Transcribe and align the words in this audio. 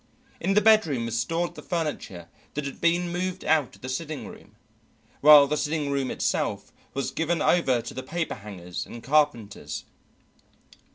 In 0.39 0.55
the 0.55 0.61
bedroom 0.61 1.05
was 1.05 1.19
stored 1.19 1.53
the 1.53 1.61
furniture 1.61 2.27
that 2.55 2.65
had 2.65 2.81
been 2.81 3.11
moved 3.11 3.45
out 3.45 3.75
of 3.75 3.83
the 3.83 3.87
sitting 3.87 4.25
room, 4.25 4.55
while 5.19 5.45
the 5.45 5.55
sitting 5.55 5.91
room 5.91 6.09
itself 6.09 6.73
was 6.95 7.11
given 7.11 7.39
over 7.39 7.83
to 7.83 7.93
the 7.93 8.01
paperhangers 8.01 8.87
and 8.87 9.03
carpenters. 9.03 9.85